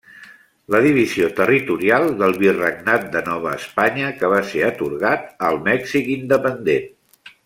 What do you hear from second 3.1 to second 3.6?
de Nova